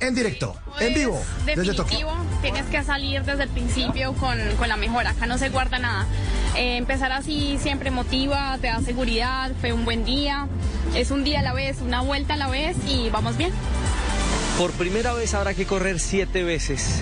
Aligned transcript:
en 0.00 0.14
directo, 0.14 0.54
en 0.80 0.92
Pues, 0.92 0.94
vivo, 0.94 1.22
desde 1.44 1.74
Tokio. 1.74 1.84
definitivo, 1.84 2.12
tienes 2.42 2.64
que 2.66 2.82
salir 2.84 3.22
desde 3.24 3.44
el 3.44 3.48
principio 3.48 4.12
con, 4.14 4.38
con 4.56 4.68
la 4.68 4.76
mejora, 4.76 5.10
acá 5.10 5.26
no 5.26 5.38
se 5.38 5.48
guarda 5.48 5.78
nada. 5.78 6.06
Eh, 6.56 6.76
empezar 6.76 7.12
así 7.12 7.58
siempre 7.60 7.90
motiva, 7.90 8.56
te 8.60 8.68
da 8.68 8.80
seguridad, 8.80 9.50
fue 9.60 9.72
un 9.72 9.84
buen 9.84 10.04
día, 10.04 10.46
es 10.94 11.10
un 11.10 11.24
día 11.24 11.40
a 11.40 11.42
la 11.42 11.52
vez, 11.52 11.80
una 11.80 12.00
vuelta 12.00 12.34
a 12.34 12.36
la 12.36 12.48
vez 12.48 12.76
y 12.86 13.10
vamos 13.10 13.36
bien. 13.36 13.52
Por 14.56 14.72
primera 14.72 15.12
vez 15.12 15.34
habrá 15.34 15.54
que 15.54 15.66
correr 15.66 16.00
siete 16.00 16.42
veces 16.42 17.00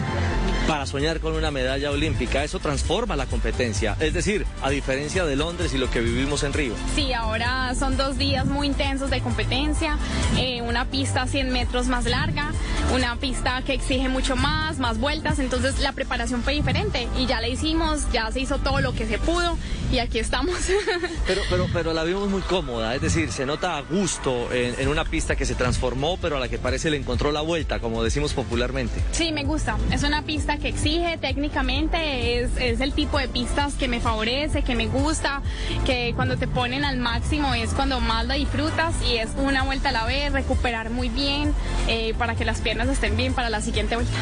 para 0.69 0.84
soñar 0.84 1.20
con 1.20 1.33
una 1.34 1.50
medalla 1.50 1.91
olímpica. 1.91 2.44
Eso 2.44 2.58
transforma 2.58 3.16
la 3.16 3.24
competencia. 3.27 3.97
Es 4.00 4.12
decir, 4.12 4.44
a 4.62 4.69
diferencia 4.69 5.24
de 5.24 5.36
Londres 5.36 5.72
y 5.72 5.78
lo 5.78 5.88
que 5.91 6.00
vivimos 6.00 6.42
en 6.42 6.52
Río. 6.52 6.74
Sí, 6.94 7.12
ahora 7.14 7.74
son 7.74 7.97
dos 7.97 8.19
días 8.19 8.44
muy 8.47 8.66
intensos 8.66 9.08
de 9.10 9.20
competencia, 9.20 9.97
eh, 10.36 10.60
una 10.62 10.84
pista 10.86 11.27
100 11.27 11.50
metros 11.50 11.86
más 11.86 12.05
larga, 12.05 12.50
una 12.95 13.16
pista 13.16 13.62
que 13.62 13.74
exige 13.74 14.08
mucho 14.08 14.36
más, 14.36 14.78
más 14.78 14.98
vueltas, 14.98 15.38
entonces 15.38 15.80
la 15.80 15.92
preparación 15.92 16.42
fue 16.42 16.55
diferente 16.55 17.08
y 17.19 17.27
ya 17.27 17.41
la 17.41 17.48
hicimos, 17.48 18.11
ya 18.12 18.30
se 18.30 18.41
hizo 18.41 18.58
todo 18.58 18.80
lo 18.80 18.94
que 18.94 19.06
se 19.06 19.19
pudo 19.19 19.56
y 19.91 19.98
aquí 19.98 20.19
estamos. 20.19 20.55
Pero, 21.27 21.42
pero, 21.50 21.66
pero 21.72 21.92
la 21.92 22.05
vimos 22.05 22.28
muy 22.28 22.41
cómoda. 22.42 22.94
Es 22.94 23.00
decir, 23.00 23.33
se 23.33 23.46
nota 23.46 23.77
a 23.77 23.83
gusto 23.83 24.52
en, 24.52 24.78
en 24.78 24.88
una 24.88 25.05
pista 25.05 25.34
que 25.34 25.44
se 25.44 25.55
transformó, 25.55 26.16
pero 26.20 26.36
a 26.36 26.41
la 26.41 26.48
que 26.48 26.58
parece 26.58 26.91
le 26.91 26.96
encontró 26.96 27.33
la 27.33 27.41
vuelta, 27.41 27.80
como 27.80 28.02
decimos 28.02 28.33
popularmente. 28.33 29.00
Sí, 29.12 29.33
me 29.33 29.44
gusta. 29.44 29.77
Es 29.92 30.02
una 30.02 30.22
pista 30.22 30.58
que 30.58 30.68
exige 30.68 31.18
técnicamente, 31.18 32.42
es, 32.42 32.50
es 32.58 32.80
el 32.80 32.92
tipo 32.92 33.18
de 33.18 33.28
pistas 33.28 33.74
que 33.74 33.89
me 33.89 34.00
favorece, 34.00 34.62
que 34.62 34.77
me 34.77 34.86
gusta, 34.86 35.42
que 35.84 36.12
cuando 36.14 36.36
te 36.36 36.46
ponen 36.46 36.84
al 36.84 36.98
máximo 36.98 37.55
es 37.55 37.72
cuando 37.72 38.00
más 38.00 38.27
la 38.27 38.34
disfrutas 38.34 38.94
y 39.08 39.16
es 39.16 39.30
una 39.36 39.62
vuelta 39.64 39.89
a 39.89 39.92
la 39.92 40.05
vez, 40.05 40.33
recuperar 40.33 40.91
muy 40.91 41.08
bien 41.08 41.52
eh, 41.89 42.14
para 42.18 42.34
que 42.34 42.44
las 42.44 42.61
piernas 42.61 42.75
estén 42.84 43.16
bien 43.16 43.34
para 43.34 43.50
la 43.50 43.60
siguiente 43.60 43.96
vuelta. 43.96 44.12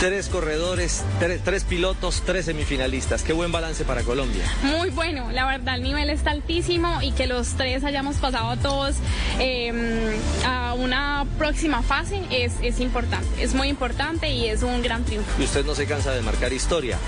Tres 0.00 0.28
corredores, 0.28 1.04
tres, 1.20 1.40
tres 1.44 1.64
pilotos, 1.64 2.22
tres 2.26 2.46
semifinalistas. 2.46 3.22
Qué 3.22 3.32
buen 3.32 3.52
balance 3.52 3.84
para 3.84 4.02
Colombia. 4.02 4.44
Muy 4.62 4.90
bueno, 4.90 5.30
la 5.30 5.46
verdad 5.46 5.76
el 5.76 5.82
nivel 5.82 6.10
está 6.10 6.32
altísimo 6.32 7.00
y 7.02 7.12
que 7.12 7.26
los 7.26 7.50
tres 7.50 7.84
hayamos 7.84 8.16
pasado 8.16 8.56
todos 8.56 8.96
eh, 9.38 9.72
a 10.44 10.74
una 10.74 11.24
próxima 11.38 11.82
fase 11.82 12.20
es, 12.30 12.54
es 12.62 12.80
importante, 12.80 13.42
es 13.42 13.54
muy 13.54 13.68
importante 13.68 14.30
y 14.30 14.46
es 14.46 14.62
un 14.62 14.82
gran 14.82 15.04
triunfo. 15.04 15.30
Y 15.40 15.44
usted 15.44 15.64
no 15.64 15.74
se 15.74 15.86
cansa 15.86 16.12
de 16.12 16.22
marcar 16.22 16.52
historia 16.52 16.98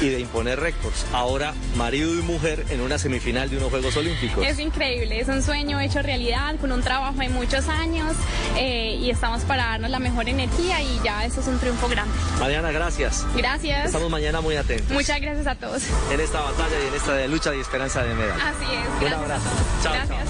y 0.00 0.08
de 0.08 0.20
imponer 0.20 0.60
récords. 0.60 1.06
Ahora, 1.12 1.54
marido 1.76 2.12
y 2.14 2.22
mujer 2.22 2.64
en 2.70 2.80
una 2.80 2.98
semifinal 2.98 3.50
de 3.50 3.56
unos 3.56 3.70
Juegos 3.70 3.96
Olímpicos. 3.96 4.46
Es 4.46 4.58
increíble, 4.58 5.20
es 5.20 5.28
un 5.28 5.42
sueño 5.42 5.80
hecho 5.80 6.02
realidad 6.02 6.56
con 6.60 6.70
un 6.72 6.82
trabajo 6.82 7.18
de 7.18 7.28
muchos 7.28 7.68
años 7.68 8.14
eh, 8.56 8.98
y 9.00 9.10
estamos 9.10 9.42
para 9.42 9.64
darnos 9.64 9.90
la 9.90 9.98
mejor 9.98 10.28
energía 10.34 10.82
y 10.82 11.00
ya 11.04 11.24
eso 11.24 11.40
es 11.40 11.46
un 11.46 11.58
triunfo 11.58 11.88
grande. 11.88 12.12
Mariana, 12.38 12.70
gracias. 12.70 13.26
Gracias. 13.36 13.86
Estamos 13.86 14.10
mañana 14.10 14.40
muy 14.40 14.56
atentos. 14.56 14.90
Muchas 14.90 15.20
gracias 15.20 15.46
a 15.46 15.54
todos. 15.54 15.82
En 16.12 16.20
esta 16.20 16.40
batalla 16.40 16.76
y 16.84 16.88
en 16.88 16.94
esta 16.94 17.14
de 17.14 17.28
lucha 17.28 17.54
y 17.54 17.60
esperanza 17.60 18.02
de 18.04 18.14
medalla. 18.14 18.48
Así 18.48 18.64
es. 18.64 18.88
Un 18.88 19.00
Gracias 19.00 19.20
abrazo. 19.20 19.48
Chao, 19.82 19.94
gracias. 19.94 20.28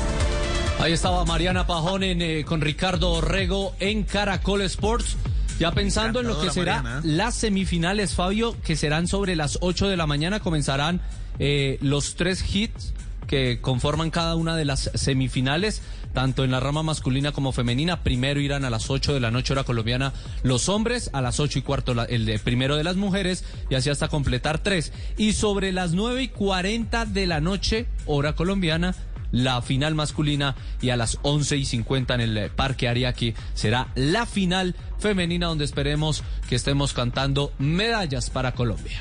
Ahí 0.81 0.93
estaba 0.93 1.25
Mariana 1.25 1.67
Pajón 1.67 2.03
en, 2.03 2.21
eh, 2.21 2.45
con 2.45 2.61
Ricardo 2.61 3.11
Orrego 3.13 3.75
en 3.81 4.03
Caracol 4.05 4.63
Sports. 4.63 5.17
Ya 5.59 5.71
pensando 5.71 6.21
en 6.21 6.27
lo 6.27 6.41
que 6.41 6.51
será 6.51 6.83
Mariana. 6.83 7.01
las 7.05 7.37
semifinales, 7.37 8.15
Fabio, 8.15 8.57
que 8.63 8.75
serán 8.75 9.07
sobre 9.07 9.37
las 9.37 9.59
8 9.61 9.89
de 9.89 9.97
la 9.97 10.07
mañana, 10.07 10.41
comenzarán 10.41 11.01
eh, 11.39 11.79
los 11.81 12.17
tres 12.17 12.45
hits 12.55 12.93
que 13.29 13.61
conforman 13.61 14.11
cada 14.11 14.35
una 14.35 14.57
de 14.57 14.65
las 14.65 14.91
semifinales, 14.95 15.81
tanto 16.15 16.45
en 16.45 16.51
la 16.51 16.61
rama 16.61 16.83
masculina 16.83 17.33
como 17.33 17.53
femenina. 17.53 18.03
Primero 18.03 18.41
irán 18.41 18.65
a 18.65 18.71
las 18.71 18.89
8 18.89 19.13
de 19.13 19.21
la 19.21 19.31
noche 19.31 19.53
hora 19.53 19.65
colombiana 19.65 20.15
los 20.43 20.71
hombres, 20.71 21.11
a 21.13 21.21
las 21.21 21.41
8 21.41 21.59
y 21.59 21.63
cuarto 21.63 21.93
el 22.09 22.41
primero 22.41 22.77
de 22.77 22.85
las 22.85 22.97
mujeres, 22.97 23.45
y 23.69 23.75
así 23.75 23.91
hasta 23.91 24.09
completar 24.09 24.59
tres. 24.61 24.93
Y 25.19 25.35
sobre 25.35 25.73
las 25.73 25.93
9 25.93 26.23
y 26.23 26.29
40 26.29 27.05
de 27.05 27.27
la 27.27 27.41
noche, 27.41 27.87
hora 28.07 28.35
colombiana, 28.35 28.95
la 29.33 29.61
final 29.63 29.95
masculina 29.95 30.55
y 30.81 30.91
a 30.91 30.97
las 30.97 31.19
11 31.23 31.57
y 31.57 31.65
50 31.65 32.15
en 32.15 32.21
el 32.21 32.39
eh, 32.39 32.51
Parque 32.55 32.89
Ariaki 32.89 33.35
será 33.55 33.89
la 33.97 34.27
final 34.27 34.77
femenina 34.99 35.49
donde 35.49 35.65
esperemos 35.65 36.23
que 36.49 36.55
estemos 36.55 36.93
cantando 36.93 37.53
medallas 37.59 38.31
para 38.31 38.53
Colombia. 38.53 39.01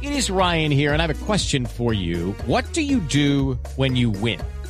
It 0.00 0.12
is 0.12 0.30
Ryan 0.30 0.70
here, 0.70 0.92
and 0.92 1.00
I 1.00 1.06
have 1.06 1.10
a 1.10 1.26
question 1.26 1.66
for 1.66 1.92
you. 1.92 2.34
What 2.46 2.72
do 2.72 2.80
you 2.80 3.00
do 3.08 3.58
when 3.76 3.96
you 3.96 4.10
win? 4.10 4.40